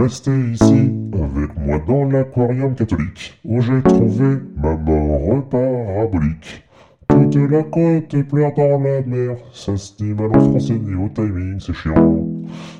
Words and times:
Restez 0.00 0.52
ici 0.52 0.94
avec 1.12 1.54
moi 1.58 1.78
dans 1.86 2.04
l'aquarium 2.06 2.74
catholique 2.74 3.38
où 3.44 3.60
j'ai 3.60 3.82
trouvé 3.82 4.38
ma 4.56 4.74
mort 4.74 5.46
parabolique. 5.50 6.64
Toute 7.06 7.36
la 7.36 7.62
côte 7.64 8.22
pleure 8.22 8.54
dans 8.54 8.82
la 8.82 9.02
mer, 9.02 9.36
ça 9.52 9.76
se 9.76 9.94
dit 9.98 10.14
mal 10.14 10.34
en 10.34 10.40
français 10.40 10.78
ni 10.78 10.94
au 10.94 11.10
timing, 11.10 11.60
c'est 11.60 11.74
chiant. 11.74 12.26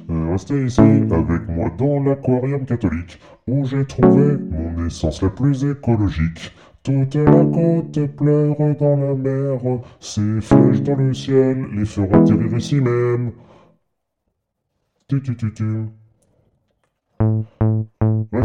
Euh, 0.08 0.32
restez 0.32 0.64
ici 0.64 0.80
avec 0.80 1.46
moi 1.46 1.70
dans 1.76 2.02
l'aquarium 2.02 2.64
catholique 2.64 3.20
où 3.46 3.66
j'ai 3.66 3.84
trouvé 3.84 4.38
mon 4.38 4.86
essence 4.86 5.20
la 5.20 5.28
plus 5.28 5.62
écologique. 5.62 6.52
Toute 6.82 7.16
la 7.16 7.44
côte 7.44 8.16
pleure 8.16 8.56
dans 8.78 8.96
la 8.96 9.14
mer, 9.14 9.60
ses 9.98 10.40
flèches 10.40 10.80
dans 10.80 10.96
le 10.96 11.12
ciel 11.12 11.66
les 11.74 11.84
feront 11.84 12.22
atterrir 12.22 12.56
ici 12.56 12.76
même. 12.76 13.32
Tu. 15.06 15.20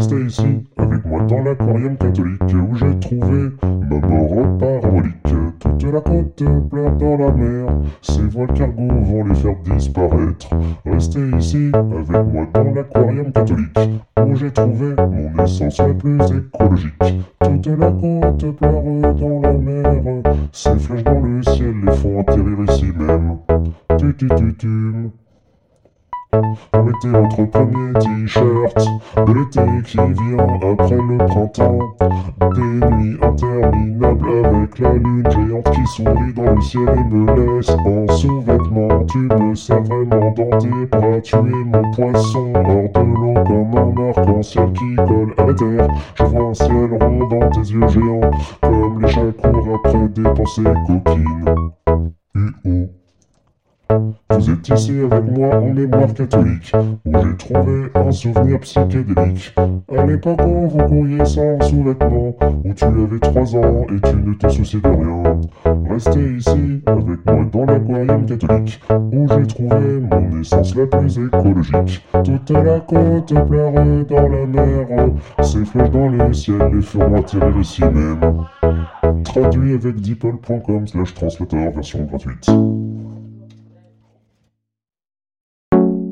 Restez 0.06 0.24
ici 0.24 0.64
avec 0.76 1.04
moi 1.04 1.20
dans 1.22 1.42
l'aquarium 1.42 1.96
catholique 1.96 2.40
où 2.54 2.76
j'ai 2.76 2.96
trouvé 3.00 3.50
ma 3.60 3.98
mort 4.06 4.56
parabolique. 4.56 5.14
Toute 5.58 5.82
la 5.92 6.00
côte 6.00 6.44
pleure 6.70 6.92
dans 6.92 7.16
la 7.16 7.32
mer, 7.32 7.66
ces 8.02 8.22
voiles 8.22 8.52
cargo 8.52 8.86
vont 8.86 9.24
les 9.24 9.34
faire 9.34 9.56
disparaître. 9.64 10.48
Restez 10.84 11.28
ici 11.36 11.72
avec 11.74 12.24
moi 12.32 12.46
dans 12.54 12.72
l'aquarium 12.72 13.32
catholique 13.32 13.78
où 14.24 14.36
j'ai 14.36 14.52
trouvé 14.52 14.94
mon 14.96 15.42
essence 15.42 15.78
la 15.78 15.92
plus 15.92 16.20
écologique. 16.20 17.26
Toute 17.40 17.66
la 17.66 17.90
côte 17.90 18.56
pleure 18.58 19.14
dans 19.14 19.40
la 19.40 19.52
mer, 19.54 20.22
ces 20.52 20.78
flèches 20.78 21.02
dans 21.02 21.18
le 21.18 21.42
ciel 21.42 21.74
les 21.84 21.92
font 21.96 22.20
atterrir 22.20 22.58
ici 22.68 22.92
même. 22.96 23.38
Tu 23.98 24.14
tu 24.14 24.28
tu 24.36 24.56
tu. 24.56 25.10
Mettez 26.84 27.08
votre 27.08 27.44
premier 27.50 27.92
t-shirt 27.98 28.88
de 29.26 29.32
l'été 29.32 29.60
qui 29.84 29.96
vient 29.96 30.46
après 30.72 30.96
le 30.96 31.16
printemps. 31.26 31.78
Des 32.54 32.86
nuits 32.86 33.18
interminables 33.22 34.28
avec 34.44 34.78
la 34.78 34.92
lune 34.94 35.28
géante 35.30 35.70
qui 35.70 35.86
sourit 35.86 36.32
dans 36.34 36.54
le 36.54 36.60
ciel 36.60 36.88
et 36.88 37.14
me 37.14 37.56
laisse 37.56 37.70
en 37.70 38.12
sous-vêtements. 38.12 39.04
Tu 39.06 39.18
me 39.18 39.54
sers 39.54 39.82
vraiment 39.82 40.32
dans 40.32 40.58
tes 40.58 40.86
bras, 40.86 41.20
tu 41.22 41.36
es 41.36 41.64
mon 41.64 41.90
poisson 41.92 42.52
hors 42.54 42.90
de 42.92 43.00
l'eau 43.00 43.34
comme 43.46 43.76
un 43.76 44.08
arc-en-ciel 44.08 44.72
qui 44.72 44.96
colle 44.96 45.34
à 45.38 45.54
terre. 45.54 45.88
Je 46.14 46.24
vois 46.24 46.50
un 46.50 46.54
ciel 46.54 46.90
rond 47.00 47.26
dans 47.28 47.50
tes 47.50 47.60
yeux 47.60 47.88
géants, 47.88 48.30
comme 48.60 49.02
les 49.02 49.08
chats 49.08 49.32
courent 49.42 49.80
après 49.84 50.08
des 50.08 50.22
pensées 50.22 50.62
coquines. 50.86 51.44
U-O. 52.34 53.05
Vous 54.30 54.50
êtes 54.50 54.68
ici 54.68 54.92
avec 55.00 55.24
moi 55.30 55.56
en 55.56 55.72
mémoire 55.72 56.12
catholique, 56.12 56.72
où 57.04 57.12
j'ai 57.12 57.36
trouvé 57.36 57.90
un 57.94 58.10
souvenir 58.10 58.60
psychédélique. 58.60 59.54
À 59.96 60.06
l'époque 60.06 60.40
où 60.46 60.68
vous 60.68 60.78
courriez 60.78 61.24
sans 61.24 61.60
sous-vêtements, 61.60 62.34
où 62.64 62.74
tu 62.74 62.84
avais 62.84 63.18
3 63.20 63.56
ans 63.56 63.86
et 63.88 64.00
tu 64.00 64.16
ne 64.16 64.34
te 64.34 64.48
souciais 64.48 64.80
de 64.80 64.88
rien. 64.88 65.40
Restez 65.88 66.36
ici 66.36 66.82
avec 66.86 67.24
moi 67.26 67.44
dans 67.52 67.64
l'aquarium 67.64 68.26
catholique, 68.26 68.80
où 69.12 69.26
j'ai 69.28 69.46
trouvé 69.46 70.00
mon 70.00 70.40
essence 70.40 70.74
la 70.74 70.86
plus 70.86 71.18
écologique. 71.18 72.04
Toute 72.24 72.50
la 72.50 72.80
côte 72.80 73.34
pleure 73.46 73.72
dans 74.08 74.28
la 74.28 74.46
mer, 74.46 74.86
ses 75.42 75.64
flèches 75.64 75.90
dans 75.90 76.08
le 76.08 76.32
ciel 76.32 76.70
les 76.72 76.82
feront 76.82 77.16
atterrir 77.16 77.58
ici 77.60 77.82
même. 77.82 78.44
Traduit 79.24 79.74
avec 79.74 80.00
deeple.com 80.00 80.86
slash 80.86 81.14
translator 81.14 81.70
version 81.72 82.04
gratuite. 82.04 82.48